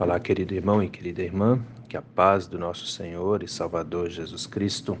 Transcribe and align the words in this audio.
Olá, 0.00 0.20
querido 0.20 0.54
irmão 0.54 0.80
e 0.80 0.88
querida 0.88 1.22
irmã, 1.22 1.58
que 1.88 1.96
a 1.96 2.02
paz 2.02 2.46
do 2.46 2.56
nosso 2.56 2.86
Senhor 2.86 3.42
e 3.42 3.48
Salvador 3.48 4.08
Jesus 4.08 4.46
Cristo 4.46 4.96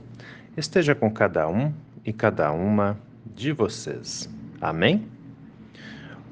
esteja 0.56 0.92
com 0.92 1.08
cada 1.08 1.48
um 1.48 1.72
e 2.04 2.12
cada 2.12 2.50
uma 2.50 2.98
de 3.24 3.52
vocês. 3.52 4.28
Amém? 4.60 5.06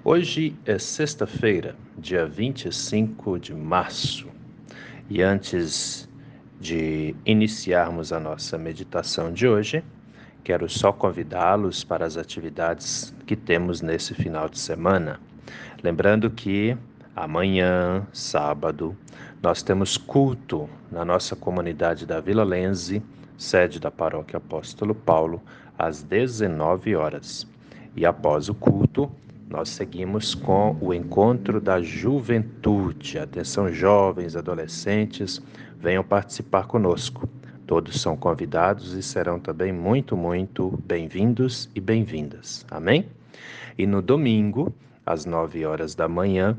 Hoje 0.03 0.59
é 0.67 0.81
sexta-feira, 0.81 1.77
dia 1.97 2.27
25 2.27 3.39
de 3.39 3.55
março, 3.55 4.27
e 5.09 5.23
antes 5.23 6.09
de 6.61 7.15
iniciarmos 7.25 8.13
a 8.13 8.19
nossa 8.19 8.59
meditação 8.59 9.33
de 9.33 9.47
hoje, 9.47 9.85
quero 10.43 10.69
só 10.69 10.93
convidá-los 10.93 11.85
para 11.85 12.05
as 12.05 12.17
atividades 12.17 13.15
que 13.27 13.37
temos 13.37 13.81
nesse 13.81 14.13
final 14.13 14.49
de 14.49 14.59
semana. 14.59 15.21
Lembrando 15.85 16.29
que 16.29 16.77
Amanhã, 17.17 18.07
sábado, 18.13 18.95
nós 19.43 19.63
temos 19.63 19.97
culto 19.97 20.69
na 20.93 21.03
nossa 21.03 21.35
comunidade 21.35 22.05
da 22.05 22.21
Vila 22.21 22.45
Lense, 22.45 23.03
sede 23.39 23.81
da 23.81 23.91
Paróquia 23.91 24.37
Apóstolo 24.37 24.95
Paulo, 24.95 25.41
às 25.79 26.03
19 26.03 26.95
horas. 26.95 27.47
E 27.97 28.05
após 28.05 28.51
o 28.51 28.55
culto, 28.55 29.11
nós 29.49 29.71
seguimos 29.71 30.35
com 30.35 30.77
o 30.79 30.93
encontro 30.93 31.59
da 31.59 31.81
juventude. 31.81 33.19
Atenção, 33.19 33.73
jovens, 33.73 34.37
adolescentes, 34.37 35.41
venham 35.79 36.05
participar 36.05 36.67
conosco. 36.67 37.27
Todos 37.67 37.99
são 37.99 38.15
convidados 38.15 38.93
e 38.93 39.03
serão 39.03 39.41
também 39.41 39.73
muito, 39.73 40.19
muito 40.19 40.79
bem-vindos 40.85 41.71
e 41.75 41.81
bem-vindas. 41.81 42.67
Amém? 42.71 43.07
E 43.79 43.87
no 43.87 44.03
domingo, 44.03 44.71
às 45.07 45.25
9 45.25 45.65
horas 45.65 45.95
da 45.95 46.07
manhã, 46.07 46.55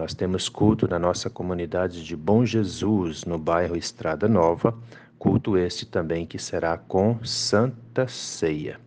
nós 0.00 0.14
temos 0.14 0.48
culto 0.48 0.88
na 0.88 0.98
nossa 0.98 1.28
comunidade 1.28 2.02
de 2.02 2.16
Bom 2.16 2.42
Jesus, 2.42 3.26
no 3.26 3.36
bairro 3.36 3.76
Estrada 3.76 4.26
Nova, 4.26 4.74
culto 5.18 5.58
este 5.58 5.84
também 5.84 6.24
que 6.24 6.38
será 6.38 6.78
com 6.78 7.22
Santa 7.22 8.08
Ceia. 8.08 8.80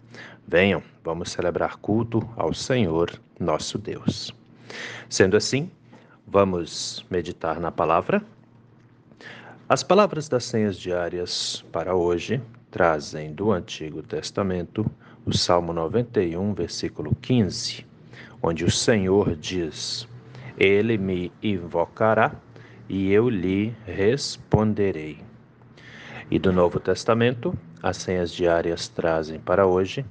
Venham, 0.48 0.82
vamos 1.04 1.32
celebrar 1.32 1.78
culto 1.78 2.28
ao 2.36 2.52
Senhor, 2.52 3.12
nosso 3.40 3.78
Deus. 3.78 4.34
Sendo 5.08 5.38
assim, 5.38 5.70
vamos 6.26 7.06
meditar 7.12 7.60
na 7.60 7.72
palavra. 7.72 8.20
As 9.70 9.84
palavras 9.84 10.28
das 10.28 10.46
senhas 10.46 10.80
diárias 10.80 11.64
para 11.72 11.94
hoje 11.94 12.42
trazem 12.72 13.32
do 13.32 13.52
Antigo 13.52 14.02
Testamento 14.02 14.84
o 15.28 15.32
Salmo 15.32 15.74
91, 15.74 16.56
versículo 16.56 17.16
15, 17.22 17.86
onde 18.42 18.66
o 18.66 18.72
Senhor 18.72 19.36
diz: 19.36 20.08
ele 20.58 20.98
me 20.98 21.32
invocará 21.42 22.34
e 22.88 23.12
eu 23.12 23.30
lhe 23.30 23.74
responderei. 23.86 25.20
E 26.30 26.40
do 26.40 26.52
Novo 26.52 26.80
Testamento, 26.80 27.58
as 27.82 27.98
senhas 27.98 28.32
diárias 28.32 28.88
trazem 28.88 29.40
para 29.40 29.68
hoje, 29.68 30.06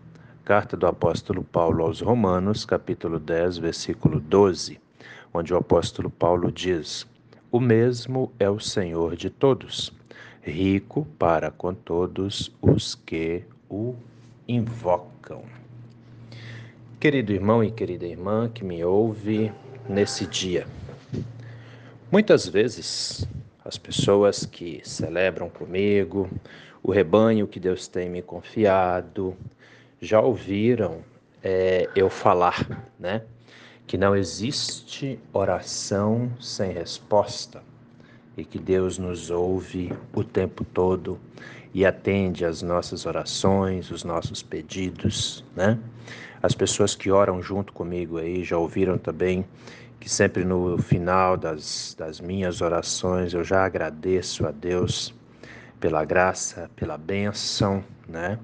carta 0.45 0.77
do 0.77 0.87
apóstolo 0.87 1.43
Paulo 1.43 1.85
aos 1.85 2.01
Romanos, 2.01 2.65
capítulo 2.65 3.19
10, 3.19 3.59
versículo 3.59 4.21
12, 4.21 4.81
onde 5.33 5.55
o 5.55 5.57
apóstolo 5.57 6.11
Paulo 6.11 6.51
diz: 6.51 7.07
O 7.51 7.59
mesmo 7.59 8.33
é 8.39 8.49
o 8.51 8.61
Senhor 8.61 9.17
de 9.17 9.31
todos, 9.31 9.93
rico 10.43 11.07
para 11.19 11.51
com 11.51 11.73
todos 11.73 12.55
os 12.61 12.95
que 12.95 13.45
o 13.71 13.95
invocam. 14.47 15.43
Querido 17.01 17.33
irmão 17.33 17.65
e 17.65 17.71
querida 17.71 18.07
irmã 18.07 18.49
que 18.49 18.65
me 18.65 18.85
ouve, 18.85 19.51
nesse 19.89 20.27
dia. 20.27 20.67
Muitas 22.11 22.47
vezes, 22.47 23.27
as 23.65 23.79
pessoas 23.79 24.45
que 24.45 24.81
celebram 24.85 25.49
comigo, 25.49 26.29
o 26.83 26.91
rebanho 26.91 27.47
que 27.47 27.59
Deus 27.59 27.89
tem 27.89 28.09
me 28.09 28.21
confiado, 28.21 29.37
já 30.01 30.21
ouviram 30.21 30.99
é, 31.43 31.89
eu 31.97 32.11
falar, 32.11 32.91
né? 32.99 33.23
Que 33.87 33.97
não 33.97 34.15
existe 34.15 35.19
oração 35.33 36.31
sem 36.41 36.73
resposta 36.73 37.72
e 38.37 38.45
que 38.45 38.59
Deus 38.59 38.99
nos 38.99 39.31
ouve 39.31 39.93
o 40.13 40.25
tempo 40.25 40.65
todo 40.65 41.19
e 41.75 41.85
atende 41.87 42.45
às 42.45 42.63
nossas 42.63 43.07
orações, 43.07 43.91
os 43.91 44.05
nossos 44.05 44.43
pedidos, 44.43 45.45
né? 45.57 45.79
As 46.43 46.55
pessoas 46.55 46.95
que 46.95 47.11
oram 47.11 47.41
junto 47.41 47.73
comigo 47.73 48.19
aí 48.19 48.43
já 48.43 48.59
ouviram 48.59 48.99
também 48.99 49.45
que 50.01 50.09
sempre 50.09 50.45
no 50.45 50.77
final 50.79 51.37
das, 51.37 51.95
das 51.97 52.21
minhas 52.21 52.61
orações 52.61 53.33
eu 53.33 53.45
já 53.45 53.65
agradeço 53.65 54.45
a 54.45 54.51
Deus 54.51 55.15
pela 55.79 56.05
graça, 56.05 56.69
pela 56.75 56.99
bênção, 56.99 57.85
né? 58.09 58.39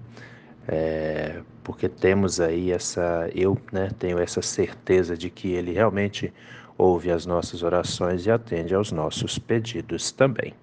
É, 0.69 1.41
porque 1.65 1.89
temos 1.89 2.41
aí 2.41 2.71
essa, 2.71 3.29
eu 3.35 3.59
né, 3.73 3.91
tenho 3.99 4.19
essa 4.19 4.41
certeza 4.41 5.17
de 5.17 5.31
que 5.31 5.53
Ele 5.53 5.73
realmente 5.73 6.33
ouve 6.79 7.11
as 7.11 7.27
nossas 7.27 7.65
orações 7.65 8.25
e 8.25 8.31
atende 8.31 8.73
aos 8.73 8.93
nossos 8.93 9.37
pedidos 9.37 10.13
também. 10.13 10.55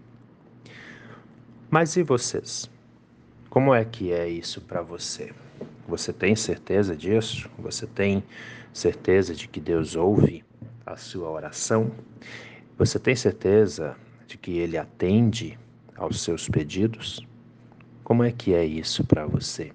Mas 1.70 1.98
e 1.98 2.04
vocês? 2.04 2.72
Como 3.50 3.76
é 3.76 3.84
que 3.84 4.14
é 4.14 4.28
isso 4.28 4.62
para 4.62 4.82
você? 4.82 5.34
Você 5.88 6.14
tem 6.14 6.36
certeza 6.36 6.96
disso? 6.96 7.50
Você 7.60 7.86
tem 7.86 8.24
certeza 8.74 9.36
de 9.36 9.48
que 9.48 9.60
Deus 9.60 9.96
ouve 9.96 10.44
a 10.86 10.96
sua 10.96 11.30
oração? 11.30 11.92
Você 12.78 12.98
tem 12.98 13.16
certeza 13.16 13.96
de 14.26 14.38
que 14.38 14.58
Ele 14.58 14.78
atende 14.78 15.60
aos 15.98 16.22
seus 16.22 16.48
pedidos? 16.48 17.26
Como 18.04 18.24
é 18.24 18.32
que 18.32 18.54
é 18.54 18.66
isso 18.66 19.04
para 19.04 19.26
você? 19.26 19.74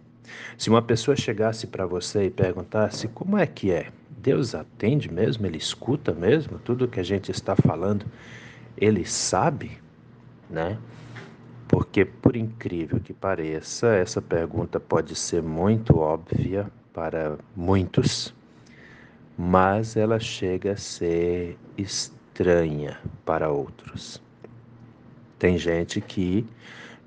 Se 0.57 0.69
uma 0.69 0.83
pessoa 0.83 1.17
chegasse 1.17 1.67
para 1.67 1.87
você 1.87 2.25
e 2.27 2.31
perguntasse 2.31 3.09
como 3.09 3.37
é 3.37 3.47
que 3.47 3.71
é, 3.71 3.91
Deus 4.11 4.55
atende 4.55 5.11
mesmo? 5.11 5.47
Ele 5.47 5.59
escuta 5.59 6.13
mesmo 6.13 6.59
tudo 6.59 6.89
que 6.89 7.01
a 7.01 7.05
gente 7.05 7.31
está 7.31 7.57
falando? 7.57 8.05
Ele 8.77 9.05
sabe, 9.05 9.79
né? 10.49 10.79
Porque, 11.67 12.05
por 12.05 12.37
incrível 12.37 12.99
que 12.99 13.13
pareça, 13.13 13.89
essa 13.95 14.21
pergunta 14.21 14.81
pode 14.81 15.15
ser 15.15 15.43
muito 15.43 15.99
óbvia 15.99 16.67
para 16.93 17.39
muitos, 17.55 18.35
mas 19.39 19.97
ela 19.97 20.19
chega 20.19 20.73
a 20.73 20.77
ser 20.77 21.57
estranha 21.79 22.99
para 23.25 23.51
outros. 23.51 24.21
Tem 25.39 25.57
gente 25.57 26.01
que, 26.01 26.45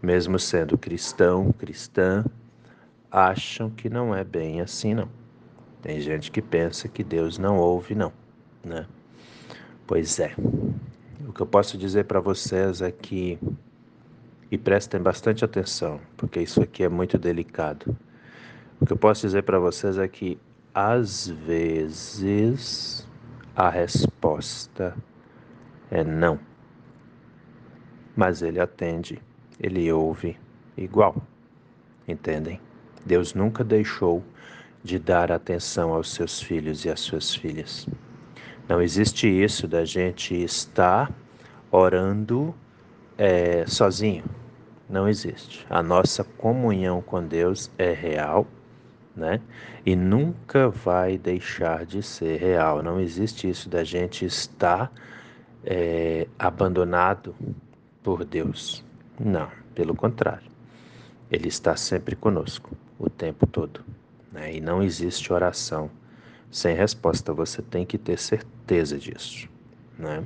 mesmo 0.02 0.40
sendo 0.40 0.78
cristão, 0.78 1.52
cristã, 1.52 2.24
acham 3.14 3.70
que 3.70 3.88
não 3.88 4.16
é 4.16 4.24
bem 4.24 4.60
assim, 4.60 4.96
não. 4.96 5.08
Tem 5.84 6.02
gente 6.02 6.32
que 6.32 6.42
pensa 6.42 6.88
que 6.88 7.04
Deus 7.04 7.38
não 7.38 7.60
ouve, 7.60 7.94
não, 7.94 8.12
né? 8.66 8.88
Pois 9.86 10.20
é. 10.20 10.34
O 11.28 11.32
que 11.32 11.42
eu 11.42 11.46
posso 11.46 11.78
dizer 11.78 12.06
para 12.06 12.20
vocês 12.20 12.82
é 12.82 12.92
que 12.92 13.38
e 14.50 14.58
prestem 14.58 15.02
bastante 15.02 15.46
atenção, 15.46 16.00
porque 16.16 16.40
isso 16.40 16.62
aqui 16.62 16.84
é 16.84 16.90
muito 16.90 17.18
delicado. 17.18 17.96
O 18.80 18.86
que 18.86 18.94
eu 18.94 18.98
posso 18.98 19.22
dizer 19.22 19.44
para 19.44 19.60
vocês 19.60 19.98
é 19.98 20.08
que, 20.08 20.40
às 20.74 21.28
vezes, 21.28 23.08
a 23.56 23.70
resposta 23.70 24.96
é 25.90 26.04
não. 26.04 26.40
Mas 28.16 28.44
ele 28.44 28.60
atende, 28.60 29.20
ele 29.60 29.92
ouve 29.92 30.38
igual. 30.78 31.16
Entendem? 32.08 32.60
Deus 33.06 33.34
nunca 33.34 33.64
deixou 33.64 34.24
de 34.84 35.00
dar 35.00 35.32
atenção 35.32 35.94
aos 35.94 36.14
seus 36.14 36.42
filhos 36.42 36.86
e 36.86 36.90
às 36.90 37.00
suas 37.00 37.34
filhas. 37.34 37.88
Não 38.68 38.82
existe 38.82 39.28
isso 39.28 39.68
da 39.68 39.86
gente 39.86 40.36
estar 40.36 41.12
orando 41.72 42.54
é, 43.18 43.66
sozinho 43.68 44.24
não 44.94 45.08
existe. 45.08 45.66
A 45.70 45.82
nossa 45.82 46.24
comunhão 46.24 47.02
com 47.02 47.26
Deus 47.26 47.72
é 47.78 47.92
real, 47.92 48.46
né? 49.16 49.42
E 49.86 49.96
nunca 49.96 50.70
vai 50.70 51.18
deixar 51.18 51.86
de 51.86 52.04
ser 52.04 52.40
real. 52.40 52.84
Não 52.84 53.00
existe 53.00 53.50
isso 53.50 53.70
da 53.70 53.84
gente 53.84 54.24
estar 54.26 54.92
é, 55.66 56.28
abandonado 56.38 57.36
por 58.04 58.24
Deus. 58.24 58.86
Não, 59.20 59.50
pelo 59.74 59.96
contrário. 59.96 60.52
Ele 61.32 61.48
está 61.48 61.76
sempre 61.76 62.16
conosco, 62.16 62.70
o 63.06 63.10
tempo 63.10 63.46
todo. 63.46 63.82
Né? 64.32 64.56
E 64.56 64.62
não 64.62 64.82
existe 64.82 65.32
oração 65.32 65.90
sem 66.50 66.76
resposta. 66.76 67.34
Você 67.34 67.62
tem 67.62 67.86
que 67.86 67.98
ter 67.98 68.18
certeza 68.18 68.98
disso. 68.98 69.50
Né? 69.98 70.24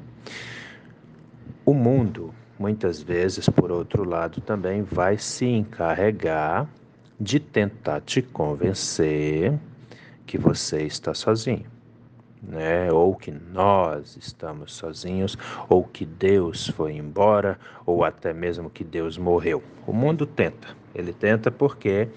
O 1.66 1.74
mundo 1.74 2.34
muitas 2.60 3.02
vezes, 3.02 3.48
por 3.48 3.72
outro 3.72 4.04
lado, 4.04 4.42
também 4.42 4.82
vai 4.82 5.18
se 5.18 5.46
encarregar 5.46 6.68
de 7.20 7.40
tentar 7.40 8.02
te 8.02 8.22
convencer 8.22 9.58
que 10.26 10.38
você 10.38 10.84
está 10.84 11.14
sozinho. 11.14 11.66
né? 12.42 12.92
Ou 12.92 13.16
que 13.16 13.32
nós 13.32 14.16
estamos 14.18 14.74
sozinhos, 14.74 15.38
ou 15.68 15.84
que 15.84 16.06
Deus 16.06 16.68
foi 16.68 16.94
embora, 16.94 17.60
ou 17.86 18.04
até 18.04 18.34
mesmo 18.34 18.70
que 18.70 18.84
Deus 18.84 19.18
morreu. 19.18 19.64
O 19.86 19.94
mundo 19.94 20.26
tenta. 20.26 20.70
Ele 20.94 21.14
tenta 21.14 21.52
porque, 21.52 22.08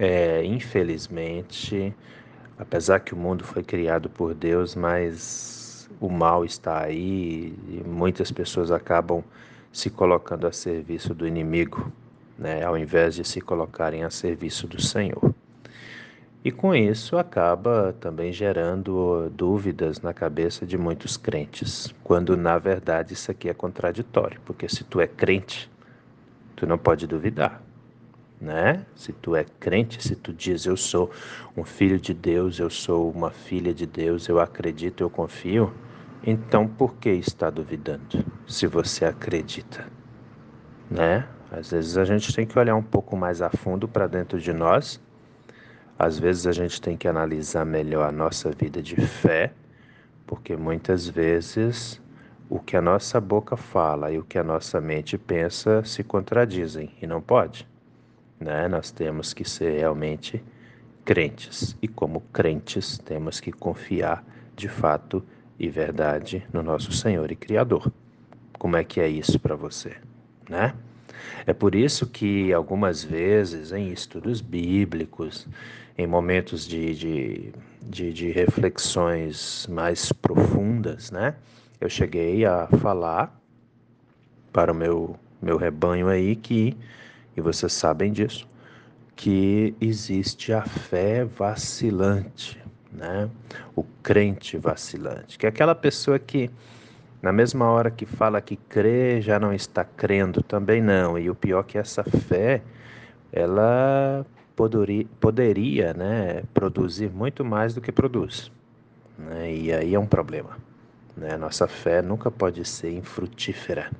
é, 0.00 0.42
infelizmente, 0.42 1.94
apesar 2.58 3.00
que 3.00 3.12
o 3.12 3.16
mundo 3.18 3.44
foi 3.44 3.62
criado 3.62 4.08
por 4.08 4.32
Deus, 4.32 4.74
mas 4.74 5.90
o 6.00 6.08
mal 6.08 6.42
está 6.42 6.82
aí 6.82 7.54
e 7.68 7.82
muitas 7.86 8.32
pessoas 8.32 8.70
acabam 8.70 9.22
se 9.70 9.90
colocando 9.90 10.46
a 10.46 10.52
serviço 10.52 11.14
do 11.14 11.26
inimigo, 11.26 11.92
né? 12.38 12.64
Ao 12.64 12.78
invés 12.78 13.14
de 13.14 13.24
se 13.24 13.42
colocarem 13.42 14.02
a 14.02 14.08
serviço 14.08 14.66
do 14.66 14.80
Senhor. 14.80 15.34
E 16.42 16.50
com 16.50 16.74
isso 16.74 17.18
acaba 17.18 17.94
também 18.00 18.32
gerando 18.32 19.30
dúvidas 19.36 20.00
na 20.00 20.14
cabeça 20.14 20.64
de 20.64 20.78
muitos 20.78 21.18
crentes, 21.18 21.94
quando 22.02 22.38
na 22.38 22.56
verdade 22.56 23.12
isso 23.12 23.30
aqui 23.30 23.50
é 23.50 23.52
contraditório, 23.52 24.40
porque 24.46 24.66
se 24.66 24.82
tu 24.82 24.98
é 24.98 25.06
crente, 25.06 25.70
tu 26.56 26.66
não 26.66 26.78
pode 26.78 27.06
duvidar, 27.06 27.62
né? 28.40 28.86
Se 28.94 29.12
tu 29.12 29.36
é 29.36 29.44
crente, 29.44 30.02
se 30.02 30.16
tu 30.16 30.32
diz 30.32 30.66
eu 30.66 30.76
sou 30.76 31.10
um 31.56 31.64
filho 31.64 31.98
de 31.98 32.14
Deus, 32.14 32.58
eu 32.58 32.70
sou 32.70 33.10
uma 33.10 33.30
filha 33.30 33.74
de 33.74 33.86
Deus, 33.86 34.28
eu 34.28 34.40
acredito, 34.40 35.02
eu 35.02 35.10
confio, 35.10 35.72
então 36.24 36.66
por 36.66 36.94
que 36.94 37.10
está 37.10 37.50
duvidando? 37.50 38.24
Se 38.46 38.66
você 38.66 39.04
acredita, 39.04 39.86
né? 40.90 41.28
Às 41.50 41.70
vezes 41.70 41.98
a 41.98 42.04
gente 42.04 42.34
tem 42.34 42.46
que 42.46 42.58
olhar 42.58 42.76
um 42.76 42.82
pouco 42.82 43.16
mais 43.16 43.42
a 43.42 43.50
fundo 43.50 43.88
para 43.88 44.06
dentro 44.06 44.38
de 44.38 44.52
nós 44.52 45.00
às 46.00 46.18
vezes 46.18 46.46
a 46.46 46.52
gente 46.52 46.80
tem 46.80 46.96
que 46.96 47.06
analisar 47.06 47.66
melhor 47.66 48.08
a 48.08 48.10
nossa 48.10 48.50
vida 48.50 48.82
de 48.82 48.96
fé, 48.96 49.52
porque 50.26 50.56
muitas 50.56 51.06
vezes 51.06 52.00
o 52.48 52.58
que 52.58 52.74
a 52.74 52.80
nossa 52.80 53.20
boca 53.20 53.54
fala 53.54 54.10
e 54.10 54.18
o 54.18 54.24
que 54.24 54.38
a 54.38 54.42
nossa 54.42 54.80
mente 54.80 55.18
pensa 55.18 55.84
se 55.84 56.02
contradizem 56.02 56.96
e 57.02 57.06
não 57.06 57.20
pode. 57.20 57.69
Né? 58.40 58.66
Nós 58.68 58.90
temos 58.90 59.34
que 59.34 59.48
ser 59.48 59.78
realmente 59.78 60.42
crentes 61.04 61.76
e, 61.82 61.86
como 61.86 62.22
crentes, 62.32 62.98
temos 62.98 63.38
que 63.38 63.52
confiar 63.52 64.24
de 64.56 64.68
fato 64.68 65.22
e 65.58 65.68
verdade 65.68 66.46
no 66.52 66.62
nosso 66.62 66.90
Senhor 66.92 67.30
e 67.30 67.36
Criador. 67.36 67.92
Como 68.58 68.76
é 68.76 68.84
que 68.84 69.00
é 69.00 69.08
isso 69.08 69.38
para 69.38 69.54
você, 69.54 69.96
né? 70.48 70.74
É 71.46 71.52
por 71.52 71.74
isso 71.74 72.06
que 72.06 72.52
algumas 72.52 73.04
vezes 73.04 73.72
em 73.72 73.92
estudos 73.92 74.40
bíblicos, 74.40 75.46
em 75.96 76.06
momentos 76.06 76.66
de, 76.66 76.94
de, 76.94 77.52
de, 77.82 78.12
de 78.12 78.30
reflexões 78.30 79.66
mais 79.66 80.12
profundas, 80.12 81.10
né? 81.10 81.34
Eu 81.80 81.88
cheguei 81.88 82.44
a 82.44 82.66
falar 82.66 83.38
para 84.52 84.72
o 84.72 84.74
meu, 84.74 85.16
meu 85.40 85.56
rebanho 85.56 86.08
aí 86.08 86.36
que, 86.36 86.76
e 87.40 87.42
vocês 87.42 87.72
sabem 87.72 88.12
disso, 88.12 88.46
que 89.16 89.74
existe 89.80 90.52
a 90.52 90.62
fé 90.62 91.24
vacilante, 91.24 92.62
né? 92.92 93.28
O 93.74 93.82
crente 94.02 94.56
vacilante, 94.56 95.38
que 95.38 95.46
é 95.46 95.48
aquela 95.48 95.74
pessoa 95.74 96.18
que 96.18 96.50
na 97.22 97.32
mesma 97.32 97.66
hora 97.66 97.90
que 97.90 98.06
fala 98.06 98.40
que 98.40 98.56
crê, 98.56 99.20
já 99.20 99.38
não 99.38 99.52
está 99.52 99.84
crendo, 99.84 100.42
também 100.42 100.80
não. 100.80 101.18
E 101.18 101.28
o 101.28 101.34
pior 101.34 101.60
é 101.60 101.64
que 101.64 101.78
essa 101.78 102.02
fé, 102.02 102.62
ela 103.30 104.24
poderia, 104.56 105.06
poderia 105.20 105.92
né, 105.92 106.42
produzir 106.54 107.10
muito 107.10 107.44
mais 107.44 107.74
do 107.74 107.80
que 107.80 107.92
produz. 107.92 108.50
Né? 109.18 109.54
E 109.54 109.72
aí 109.72 109.94
é 109.94 109.98
um 109.98 110.06
problema. 110.06 110.56
Né? 111.14 111.36
Nossa 111.36 111.68
fé 111.68 112.00
nunca 112.00 112.30
pode 112.30 112.64
ser 112.64 112.90
infrutífera. 112.92 113.90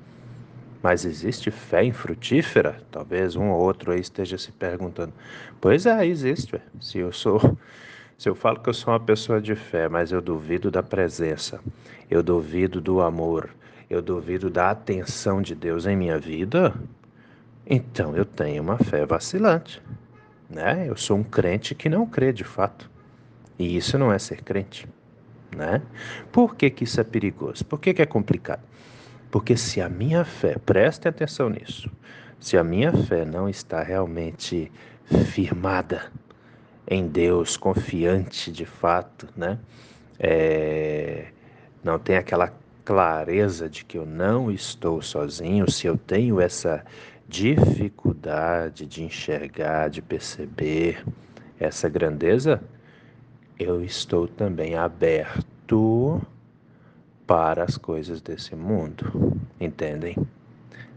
Mas 0.81 1.05
existe 1.05 1.51
fé 1.51 1.83
infrutífera? 1.83 2.81
Talvez 2.91 3.35
um 3.35 3.49
ou 3.49 3.61
outro 3.61 3.91
aí 3.91 3.99
esteja 3.99 4.37
se 4.37 4.51
perguntando. 4.51 5.13
Pois 5.59 5.85
é, 5.85 6.05
existe. 6.05 6.59
Se 6.79 6.97
eu 6.99 7.11
sou 7.11 7.57
se 8.21 8.29
eu 8.29 8.35
falo 8.35 8.59
que 8.59 8.69
eu 8.69 8.73
sou 8.75 8.93
uma 8.93 8.99
pessoa 8.99 9.41
de 9.41 9.55
fé, 9.55 9.89
mas 9.89 10.11
eu 10.11 10.21
duvido 10.21 10.69
da 10.69 10.83
presença, 10.83 11.59
eu 12.07 12.21
duvido 12.21 12.79
do 12.79 13.01
amor, 13.01 13.49
eu 13.89 13.99
duvido 13.99 14.47
da 14.47 14.69
atenção 14.69 15.41
de 15.41 15.55
Deus 15.55 15.87
em 15.87 15.95
minha 15.95 16.19
vida, 16.19 16.71
então 17.65 18.15
eu 18.15 18.23
tenho 18.23 18.61
uma 18.61 18.77
fé 18.77 19.07
vacilante. 19.07 19.81
Né? 20.47 20.85
Eu 20.87 20.95
sou 20.95 21.17
um 21.17 21.23
crente 21.23 21.73
que 21.73 21.89
não 21.89 22.05
crê 22.05 22.31
de 22.31 22.43
fato. 22.43 22.87
E 23.57 23.75
isso 23.75 23.97
não 23.97 24.13
é 24.13 24.19
ser 24.19 24.43
crente. 24.43 24.87
Né? 25.55 25.81
Por 26.31 26.55
que, 26.55 26.69
que 26.69 26.83
isso 26.83 27.01
é 27.01 27.03
perigoso? 27.03 27.65
Por 27.65 27.79
que, 27.79 27.91
que 27.91 28.03
é 28.03 28.05
complicado? 28.05 28.61
Porque 29.31 29.55
se 29.55 29.79
a 29.79 29.87
minha 29.87 30.25
fé, 30.25 30.57
preste 30.65 31.07
atenção 31.07 31.49
nisso, 31.49 31.89
se 32.39 32.57
a 32.57 32.63
minha 32.63 32.91
fé 32.91 33.23
não 33.23 33.47
está 33.47 33.81
realmente 33.81 34.69
firmada 35.29 36.11
em 36.87 37.07
Deus, 37.07 37.55
confiante 37.55 38.51
de 38.51 38.65
fato, 38.65 39.29
né? 39.35 39.57
É, 40.19 41.27
não 41.83 41.97
tem 41.97 42.17
aquela 42.17 42.53
clareza 42.83 43.69
de 43.69 43.85
que 43.85 43.97
eu 43.97 44.05
não 44.05 44.51
estou 44.51 45.01
sozinho, 45.01 45.69
se 45.71 45.87
eu 45.87 45.97
tenho 45.97 46.41
essa 46.41 46.83
dificuldade 47.27 48.85
de 48.85 49.03
enxergar, 49.03 49.89
de 49.89 50.01
perceber 50.01 51.05
essa 51.57 51.87
grandeza, 51.87 52.61
eu 53.57 53.81
estou 53.81 54.27
também 54.27 54.75
aberto 54.75 56.21
para 57.31 57.63
as 57.63 57.77
coisas 57.77 58.19
desse 58.19 58.57
mundo, 58.57 59.39
entendem? 59.57 60.17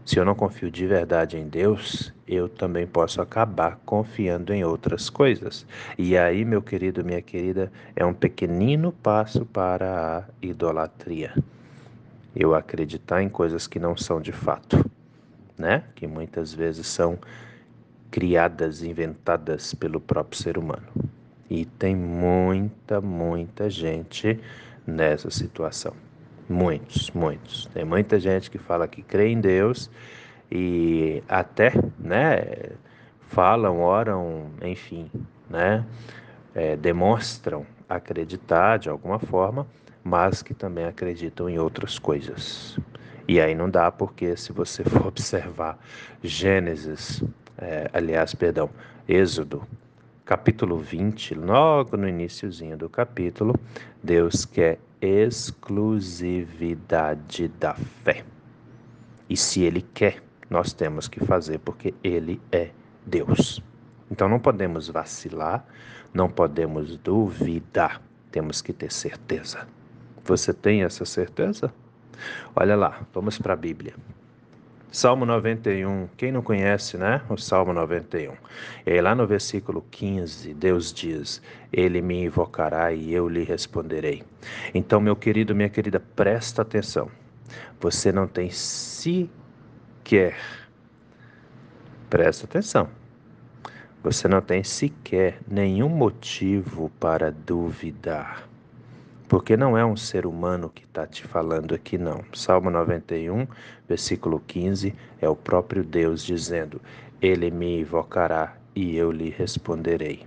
Se 0.05 0.19
eu 0.19 0.25
não 0.25 0.35
confio 0.35 0.69
de 0.69 0.85
verdade 0.85 1.37
em 1.37 1.47
Deus, 1.47 2.13
eu 2.27 2.49
também 2.49 2.85
posso 2.85 3.21
acabar 3.21 3.79
confiando 3.85 4.53
em 4.53 4.61
outras 4.61 5.09
coisas. 5.09 5.65
E 5.97 6.17
aí, 6.17 6.43
meu 6.43 6.61
querido, 6.61 7.05
minha 7.05 7.21
querida, 7.21 7.71
é 7.95 8.05
um 8.05 8.13
pequenino 8.13 8.91
passo 8.91 9.45
para 9.45 10.17
a 10.17 10.23
idolatria. 10.41 11.33
Eu 12.35 12.53
acreditar 12.53 13.23
em 13.23 13.29
coisas 13.29 13.65
que 13.65 13.79
não 13.79 13.95
são 13.95 14.19
de 14.19 14.33
fato, 14.33 14.85
né? 15.57 15.85
Que 15.95 16.05
muitas 16.05 16.53
vezes 16.53 16.85
são 16.85 17.17
criadas, 18.11 18.83
inventadas 18.83 19.73
pelo 19.73 20.01
próprio 20.01 20.37
ser 20.37 20.57
humano. 20.57 20.87
E 21.49 21.63
tem 21.63 21.95
muita, 21.95 22.99
muita 22.99 23.69
gente 23.69 24.37
nessa 24.85 25.31
situação. 25.31 26.04
Muitos, 26.47 27.09
muitos. 27.11 27.65
Tem 27.67 27.83
muita 27.83 28.19
gente 28.19 28.51
que 28.51 28.57
fala 28.57 28.87
que 28.87 29.01
crê 29.01 29.29
em 29.29 29.41
Deus 29.41 29.89
e 30.51 31.23
até, 31.27 31.73
né, 31.99 32.69
falam, 33.29 33.81
oram, 33.81 34.51
enfim, 34.61 35.09
né, 35.49 35.83
é, 36.53 36.75
demonstram 36.75 37.65
acreditar 37.89 38.77
de 38.77 38.89
alguma 38.89 39.17
forma, 39.17 39.65
mas 40.03 40.43
que 40.43 40.53
também 40.53 40.85
acreditam 40.85 41.49
em 41.49 41.57
outras 41.57 41.97
coisas. 41.97 42.77
E 43.27 43.41
aí 43.41 43.55
não 43.55 43.69
dá 43.69 43.91
porque 43.91 44.37
se 44.37 44.51
você 44.51 44.83
for 44.85 45.07
observar 45.07 45.79
Gênesis, 46.21 47.23
é, 47.57 47.89
aliás, 47.91 48.35
perdão, 48.35 48.69
Êxodo, 49.07 49.63
capítulo 50.23 50.77
20, 50.77 51.33
logo 51.33 51.97
no 51.97 52.07
iníciozinho 52.07 52.77
do 52.77 52.87
capítulo, 52.87 53.55
Deus 54.03 54.45
quer 54.45 54.77
exclusividade 55.01 57.47
da 57.47 57.73
fé. 57.73 58.25
E 59.29 59.37
se 59.37 59.63
Ele 59.63 59.81
quer, 59.81 60.21
nós 60.49 60.73
temos 60.73 61.07
que 61.07 61.23
fazer 61.23 61.59
porque 61.59 61.93
Ele 62.03 62.41
é 62.51 62.71
Deus. 63.05 63.63
Então 64.09 64.27
não 64.29 64.39
podemos 64.39 64.87
vacilar, 64.87 65.65
não 66.13 66.29
podemos 66.29 66.97
duvidar, 66.97 68.01
temos 68.31 68.61
que 68.61 68.71
ter 68.71 68.91
certeza. 68.91 69.67
Você 70.23 70.53
tem 70.53 70.83
essa 70.83 71.05
certeza? 71.05 71.73
Olha 72.55 72.75
lá, 72.75 73.01
vamos 73.13 73.37
para 73.37 73.53
a 73.53 73.57
Bíblia. 73.57 73.93
Salmo 74.91 75.25
91, 75.25 76.07
quem 76.15 76.31
não 76.31 76.41
conhece, 76.41 76.97
né? 76.97 77.21
O 77.29 77.37
Salmo 77.37 77.73
91. 77.73 78.33
E 78.85 78.91
aí, 78.91 79.01
lá 79.01 79.13
no 79.13 79.27
versículo 79.27 79.85
15, 79.91 80.53
Deus 80.53 80.93
diz: 80.93 81.41
Ele 81.71 82.01
me 82.01 82.23
invocará 82.23 82.93
e 82.93 83.13
eu 83.13 83.27
lhe 83.27 83.43
responderei. 83.43 84.23
Então, 84.73 85.01
meu 85.01 85.15
querido, 85.15 85.53
minha 85.53 85.69
querida, 85.69 85.99
presta 85.99 86.61
atenção. 86.61 87.09
Você 87.79 88.11
não 88.11 88.27
tem 88.27 88.49
sequer, 88.49 89.29
presta 92.09 92.45
atenção, 92.45 92.89
você 94.01 94.27
não 94.27 94.41
tem 94.41 94.63
sequer 94.63 95.39
nenhum 95.47 95.89
motivo 95.89 96.89
para 96.99 97.31
duvidar 97.31 98.47
porque 99.27 99.57
não 99.57 99.77
é 99.77 99.85
um 99.85 99.95
ser 99.95 100.25
humano 100.25 100.69
que 100.69 100.83
está 100.83 101.05
te 101.07 101.23
falando 101.23 101.73
aqui, 101.73 101.97
não. 101.97 102.23
Salmo 102.33 102.69
91, 102.69 103.47
versículo 103.87 104.41
15, 104.45 104.93
é 105.19 105.27
o 105.27 105.35
próprio 105.35 105.83
Deus 105.83 106.23
dizendo: 106.23 106.79
Ele 107.21 107.49
me 107.49 107.79
invocará 107.79 108.55
e 108.75 108.95
eu 108.95 109.11
lhe 109.11 109.29
responderei. 109.29 110.25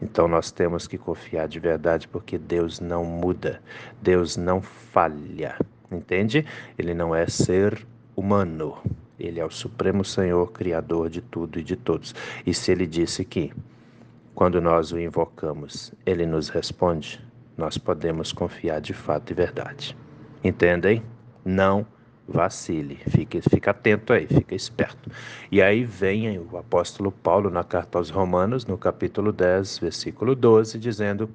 Então 0.00 0.28
nós 0.28 0.50
temos 0.50 0.86
que 0.86 0.98
confiar 0.98 1.48
de 1.48 1.58
verdade, 1.58 2.06
porque 2.06 2.36
Deus 2.36 2.80
não 2.80 3.04
muda, 3.04 3.62
Deus 4.02 4.36
não 4.36 4.60
falha, 4.60 5.56
entende? 5.90 6.44
Ele 6.78 6.92
não 6.92 7.14
é 7.14 7.26
ser 7.26 7.86
humano, 8.14 8.76
ele 9.18 9.40
é 9.40 9.44
o 9.44 9.50
Supremo 9.50 10.04
Senhor, 10.04 10.52
Criador 10.52 11.08
de 11.08 11.22
tudo 11.22 11.58
e 11.58 11.62
de 11.62 11.76
todos. 11.76 12.14
E 12.44 12.52
se 12.52 12.70
ele 12.70 12.86
disse 12.86 13.24
que, 13.24 13.52
quando 14.34 14.60
nós 14.60 14.92
o 14.92 15.00
invocamos, 15.00 15.94
ele 16.04 16.26
nos 16.26 16.50
responde, 16.50 17.25
nós 17.56 17.78
podemos 17.78 18.32
confiar 18.32 18.80
de 18.80 18.92
fato 18.92 19.30
e 19.30 19.34
verdade. 19.34 19.96
Entendem? 20.42 21.02
Não 21.44 21.86
vacile, 22.28 22.98
fique, 23.08 23.40
fique 23.40 23.70
atento 23.70 24.12
aí, 24.12 24.26
fique 24.26 24.54
esperto. 24.54 25.10
E 25.50 25.62
aí 25.62 25.84
vem 25.84 26.38
o 26.38 26.56
apóstolo 26.56 27.12
Paulo 27.12 27.50
na 27.50 27.62
carta 27.62 27.98
aos 27.98 28.10
Romanos, 28.10 28.66
no 28.66 28.76
capítulo 28.76 29.32
10, 29.32 29.78
versículo 29.78 30.34
12, 30.34 30.78
dizendo: 30.78 31.30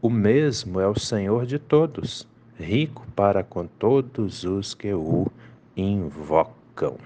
O 0.00 0.10
mesmo 0.10 0.80
é 0.80 0.88
o 0.88 0.98
Senhor 0.98 1.46
de 1.46 1.58
todos, 1.58 2.26
rico 2.58 3.06
para 3.14 3.44
com 3.44 3.66
todos 3.66 4.44
os 4.44 4.74
que 4.74 4.92
o 4.92 5.26
invocam. 5.76 6.96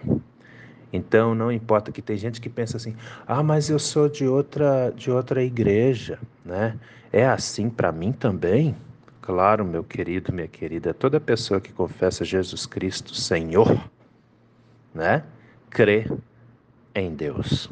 Então 0.92 1.34
não 1.34 1.50
importa 1.50 1.90
que 1.92 2.00
tem 2.00 2.16
gente 2.16 2.40
que 2.40 2.48
pensa 2.48 2.76
assim: 2.76 2.94
"Ah, 3.26 3.42
mas 3.42 3.68
eu 3.68 3.78
sou 3.78 4.08
de 4.08 4.26
outra 4.26 4.92
de 4.94 5.10
outra 5.10 5.42
igreja", 5.42 6.18
né? 6.44 6.76
É 7.12 7.26
assim 7.26 7.68
para 7.68 7.92
mim 7.92 8.12
também? 8.12 8.76
Claro, 9.20 9.64
meu 9.64 9.82
querido, 9.82 10.32
minha 10.32 10.46
querida, 10.46 10.94
toda 10.94 11.18
pessoa 11.20 11.60
que 11.60 11.72
confessa 11.72 12.24
Jesus 12.24 12.64
Cristo 12.64 13.14
Senhor, 13.14 13.76
né? 14.94 15.24
Crê 15.68 16.06
em 16.94 17.14
Deus. 17.14 17.68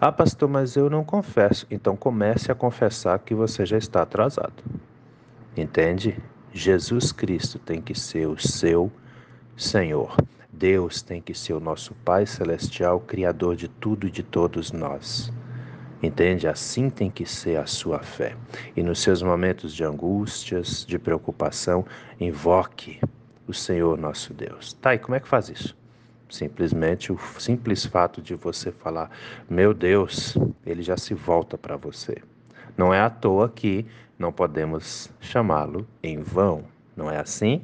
Ah, 0.00 0.10
pastor, 0.10 0.48
mas 0.48 0.76
eu 0.76 0.90
não 0.90 1.04
confesso. 1.04 1.66
Então 1.70 1.96
comece 1.96 2.50
a 2.50 2.54
confessar 2.54 3.18
que 3.20 3.34
você 3.34 3.64
já 3.64 3.78
está 3.78 4.02
atrasado. 4.02 4.62
Entende? 5.56 6.16
Jesus 6.52 7.12
Cristo 7.12 7.58
tem 7.58 7.80
que 7.80 7.94
ser 7.94 8.26
o 8.26 8.38
seu 8.38 8.90
Senhor. 9.56 10.16
Deus 10.52 11.02
tem 11.02 11.20
que 11.20 11.34
ser 11.34 11.52
o 11.52 11.60
nosso 11.60 11.94
Pai 12.04 12.26
Celestial, 12.26 13.00
Criador 13.00 13.54
de 13.54 13.68
tudo 13.68 14.06
e 14.06 14.10
de 14.10 14.22
todos 14.22 14.72
nós. 14.72 15.32
Entende? 16.02 16.48
Assim 16.48 16.88
tem 16.88 17.10
que 17.10 17.26
ser 17.26 17.58
a 17.58 17.66
sua 17.66 18.00
fé. 18.00 18.36
E 18.76 18.82
nos 18.82 19.00
seus 19.00 19.22
momentos 19.22 19.74
de 19.74 19.84
angústias, 19.84 20.86
de 20.86 20.98
preocupação, 20.98 21.84
invoque 22.18 23.00
o 23.46 23.52
Senhor 23.52 23.98
nosso 23.98 24.32
Deus. 24.32 24.72
Tá, 24.74 24.94
e 24.94 24.98
como 24.98 25.14
é 25.16 25.20
que 25.20 25.28
faz 25.28 25.48
isso? 25.48 25.76
Simplesmente 26.30 27.12
o 27.12 27.18
simples 27.38 27.84
fato 27.84 28.20
de 28.20 28.34
você 28.34 28.70
falar, 28.70 29.10
meu 29.48 29.72
Deus, 29.72 30.36
ele 30.64 30.82
já 30.82 30.96
se 30.96 31.14
volta 31.14 31.56
para 31.56 31.76
você. 31.76 32.18
Não 32.76 32.92
é 32.92 33.00
à 33.00 33.10
toa 33.10 33.48
que 33.48 33.86
não 34.18 34.32
podemos 34.32 35.10
chamá-lo 35.20 35.86
em 36.02 36.18
vão, 36.18 36.64
não 36.96 37.10
é 37.10 37.18
assim? 37.18 37.62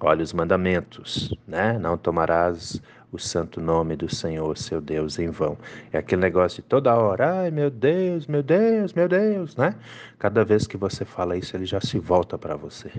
Olha 0.00 0.22
os 0.22 0.32
mandamentos, 0.34 1.34
né? 1.48 1.78
Não 1.78 1.96
tomarás 1.96 2.82
o 3.10 3.18
santo 3.18 3.62
nome 3.62 3.96
do 3.96 4.14
Senhor, 4.14 4.56
seu 4.58 4.78
Deus, 4.78 5.18
em 5.18 5.30
vão. 5.30 5.56
É 5.90 5.96
aquele 5.96 6.20
negócio 6.20 6.62
de 6.62 6.68
toda 6.68 6.94
hora, 6.94 7.40
ai 7.40 7.50
meu 7.50 7.70
Deus, 7.70 8.26
meu 8.26 8.42
Deus, 8.42 8.92
meu 8.92 9.08
Deus, 9.08 9.56
né? 9.56 9.74
Cada 10.18 10.44
vez 10.44 10.66
que 10.66 10.76
você 10.76 11.04
fala 11.04 11.36
isso, 11.36 11.56
ele 11.56 11.64
já 11.64 11.80
se 11.80 11.98
volta 11.98 12.36
para 12.36 12.56
você. 12.56 12.92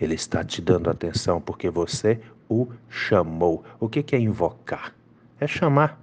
Ele 0.00 0.14
está 0.14 0.42
te 0.42 0.60
dando 0.60 0.90
atenção 0.90 1.40
porque 1.40 1.70
você 1.70 2.20
o 2.48 2.66
chamou. 2.88 3.64
O 3.78 3.88
que 3.88 4.16
é 4.16 4.18
invocar? 4.18 4.92
É 5.38 5.46
chamar, 5.46 6.00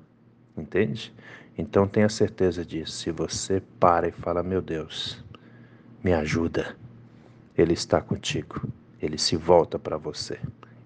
entende? 0.58 1.14
Então 1.58 1.86
tenha 1.86 2.08
certeza 2.08 2.64
disso. 2.64 2.94
Se 2.94 3.12
você 3.12 3.62
para 3.78 4.08
e 4.08 4.12
fala, 4.12 4.42
meu 4.42 4.62
Deus, 4.62 5.22
me 6.02 6.14
ajuda, 6.14 6.78
ele 7.58 7.74
está 7.74 8.00
contigo 8.00 8.62
ele 9.02 9.18
se 9.18 9.36
volta 9.36 9.80
para 9.80 9.98
você, 9.98 10.40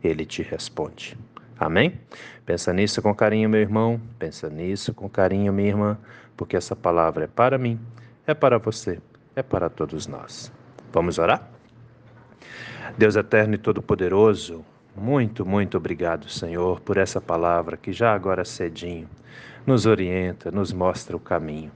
ele 0.03 0.25
te 0.25 0.41
responde. 0.41 1.17
Amém? 1.60 2.00
Pensa 2.45 2.72
nisso 2.74 3.01
com 3.01 3.13
carinho, 3.13 3.50
meu 3.50 3.62
irmão, 3.62 4.00
pensa 4.19 4.50
nisso 4.50 4.93
com 4.93 5.10
carinho, 5.10 5.51
minha 5.51 5.69
irmã, 5.69 5.98
porque 6.36 6.55
essa 6.55 6.75
palavra 6.75 7.25
é 7.25 7.27
para 7.27 7.57
mim, 7.57 7.79
é 8.27 8.34
para 8.34 8.57
você, 8.57 9.00
é 9.36 9.43
para 9.43 9.69
todos 9.69 10.07
nós. 10.07 10.51
Vamos 10.91 11.17
orar? 11.17 11.50
Deus 12.98 13.15
eterno 13.15 13.55
e 13.55 13.57
todo-poderoso, 13.57 14.63
muito, 14.95 15.45
muito 15.45 15.75
obrigado, 15.75 16.29
Senhor, 16.29 16.79
por 16.79 16.95
essa 16.95 17.19
palavra 17.19 17.75
que 17.75 17.91
já 17.91 18.13
agora 18.13 18.45
cedinho 18.45 19.10
nos 19.65 19.86
orienta, 19.86 20.51
nos 20.51 20.72
mostra 20.72 21.17
o 21.17 21.19
caminho. 21.19 21.72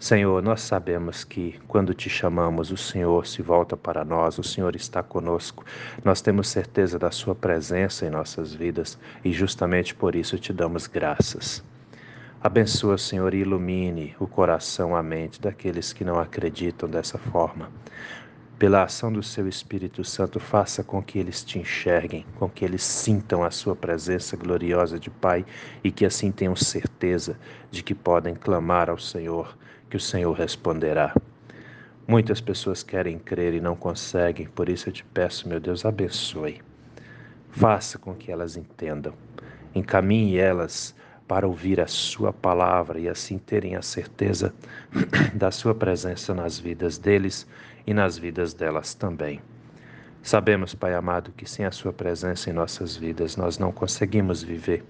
Senhor, 0.00 0.42
nós 0.42 0.62
sabemos 0.62 1.24
que 1.24 1.60
quando 1.68 1.92
te 1.92 2.08
chamamos, 2.08 2.70
o 2.70 2.76
Senhor 2.76 3.26
se 3.26 3.42
volta 3.42 3.76
para 3.76 4.02
nós, 4.02 4.38
o 4.38 4.42
Senhor 4.42 4.74
está 4.74 5.02
conosco. 5.02 5.62
Nós 6.02 6.22
temos 6.22 6.48
certeza 6.48 6.98
da 6.98 7.10
Sua 7.10 7.34
presença 7.34 8.06
em 8.06 8.10
nossas 8.10 8.54
vidas 8.54 8.98
e 9.22 9.30
justamente 9.30 9.94
por 9.94 10.14
isso 10.14 10.38
te 10.38 10.54
damos 10.54 10.86
graças. 10.86 11.62
Abençoa, 12.42 12.96
Senhor, 12.96 13.34
e 13.34 13.40
ilumine 13.40 14.16
o 14.18 14.26
coração, 14.26 14.96
a 14.96 15.02
mente 15.02 15.38
daqueles 15.38 15.92
que 15.92 16.02
não 16.02 16.18
acreditam 16.18 16.88
dessa 16.88 17.18
forma. 17.18 17.68
Pela 18.60 18.82
ação 18.82 19.10
do 19.10 19.22
Seu 19.22 19.48
Espírito 19.48 20.04
Santo, 20.04 20.38
faça 20.38 20.84
com 20.84 21.02
que 21.02 21.18
eles 21.18 21.42
te 21.42 21.58
enxerguem, 21.58 22.26
com 22.38 22.46
que 22.46 22.62
eles 22.62 22.82
sintam 22.82 23.42
a 23.42 23.50
Sua 23.50 23.74
presença 23.74 24.36
gloriosa 24.36 24.98
de 24.98 25.08
Pai 25.08 25.46
e 25.82 25.90
que 25.90 26.04
assim 26.04 26.30
tenham 26.30 26.54
certeza 26.54 27.38
de 27.70 27.82
que 27.82 27.94
podem 27.94 28.34
clamar 28.34 28.90
ao 28.90 28.98
Senhor 28.98 29.56
que 29.88 29.96
o 29.96 30.00
Senhor 30.00 30.34
responderá. 30.34 31.14
Muitas 32.06 32.38
pessoas 32.38 32.82
querem 32.82 33.18
crer 33.18 33.54
e 33.54 33.62
não 33.62 33.74
conseguem, 33.74 34.46
por 34.48 34.68
isso 34.68 34.90
eu 34.90 34.92
te 34.92 35.06
peço, 35.06 35.48
meu 35.48 35.58
Deus, 35.58 35.86
abençoe. 35.86 36.60
Faça 37.48 37.98
com 37.98 38.14
que 38.14 38.30
elas 38.30 38.58
entendam. 38.58 39.14
Encaminhe 39.74 40.36
elas 40.36 40.94
para 41.26 41.46
ouvir 41.46 41.80
a 41.80 41.86
Sua 41.86 42.30
palavra 42.30 43.00
e 43.00 43.08
assim 43.08 43.38
terem 43.38 43.74
a 43.74 43.80
certeza 43.80 44.52
da 45.32 45.50
Sua 45.50 45.74
presença 45.74 46.34
nas 46.34 46.58
vidas 46.58 46.98
deles 46.98 47.46
e 47.86 47.94
nas 47.94 48.18
vidas 48.18 48.54
delas 48.54 48.94
também. 48.94 49.40
Sabemos, 50.22 50.74
Pai 50.74 50.94
amado, 50.94 51.32
que 51.32 51.48
sem 51.48 51.64
a 51.64 51.72
Sua 51.72 51.92
presença 51.92 52.50
em 52.50 52.52
nossas 52.52 52.96
vidas 52.96 53.36
nós 53.36 53.58
não 53.58 53.72
conseguimos 53.72 54.42
viver. 54.42 54.84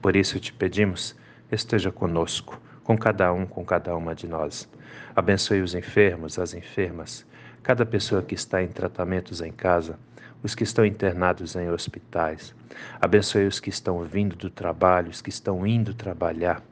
Por 0.00 0.16
isso 0.16 0.40
te 0.40 0.52
pedimos, 0.52 1.14
esteja 1.50 1.92
conosco 1.92 2.60
com 2.82 2.96
cada 2.96 3.32
um, 3.32 3.46
com 3.46 3.64
cada 3.64 3.96
uma 3.96 4.14
de 4.14 4.26
nós. 4.26 4.68
Abençoe 5.14 5.60
os 5.60 5.74
enfermos, 5.74 6.38
as 6.38 6.54
enfermas, 6.54 7.26
cada 7.62 7.86
pessoa 7.86 8.22
que 8.22 8.34
está 8.34 8.62
em 8.62 8.68
tratamentos 8.68 9.40
em 9.40 9.52
casa, 9.52 9.98
os 10.42 10.54
que 10.54 10.64
estão 10.64 10.84
internados 10.84 11.54
em 11.54 11.70
hospitais. 11.70 12.54
Abençoe 13.00 13.46
os 13.46 13.60
que 13.60 13.70
estão 13.70 14.02
vindo 14.02 14.34
do 14.34 14.50
trabalho, 14.50 15.10
os 15.10 15.22
que 15.22 15.30
estão 15.30 15.66
indo 15.66 15.94
trabalhar. 15.94 16.62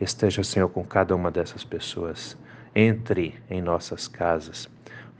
Esteja, 0.00 0.42
Senhor, 0.42 0.68
com 0.68 0.82
cada 0.82 1.14
uma 1.14 1.30
dessas 1.30 1.62
pessoas. 1.62 2.36
Entre 2.74 3.40
em 3.48 3.62
nossas 3.62 4.08
casas. 4.08 4.68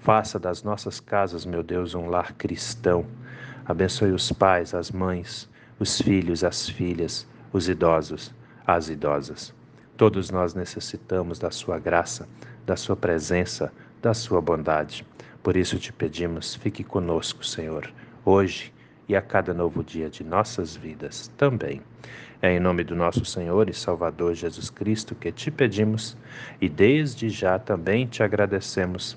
Faça 0.05 0.39
das 0.39 0.63
nossas 0.63 1.01
casas, 1.01 1.47
meu 1.47 1.63
Deus, 1.63 1.95
um 1.95 2.11
lar 2.11 2.35
cristão. 2.35 3.07
Abençoe 3.65 4.13
os 4.13 4.31
pais, 4.31 4.75
as 4.75 4.91
mães, 4.91 5.49
os 5.79 5.99
filhos, 5.99 6.45
as 6.45 6.69
filhas, 6.69 7.27
os 7.51 7.71
idosos, 7.71 8.35
as 8.67 8.91
idosas. 8.91 9.55
Todos 9.97 10.31
nós 10.31 10.53
necessitamos 10.53 11.39
da 11.39 11.51
Sua 11.51 11.79
graça, 11.79 12.29
da 12.67 12.77
Sua 12.77 12.95
presença, 12.95 13.73
da 14.03 14.13
Sua 14.13 14.43
bondade. 14.43 15.07
Por 15.43 15.57
isso 15.57 15.79
te 15.79 15.91
pedimos, 15.91 16.55
fique 16.55 16.85
conosco, 16.85 17.43
Senhor, 17.43 17.91
hoje 18.27 18.75
e 19.09 19.17
a 19.17 19.23
cada 19.23 19.55
novo 19.55 19.83
dia 19.83 20.11
de 20.11 20.23
nossas 20.23 20.77
vidas 20.77 21.33
também. 21.39 21.81
É 22.43 22.55
em 22.55 22.61
nome 22.61 22.85
do 22.85 22.95
nosso 22.95 23.25
Senhor 23.25 23.71
e 23.71 23.73
Salvador 23.73 24.35
Jesus 24.35 24.69
Cristo 24.69 25.15
que 25.15 25.33
te 25.33 25.51
pedimos 25.51 26.15
e 26.61 26.69
desde 26.69 27.31
já 27.31 27.59
também 27.59 28.07
te 28.07 28.23
agradecemos, 28.23 29.17